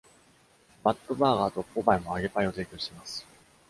[0.83, 3.23] ワットバーガーとポパイも揚げパイを提供しています。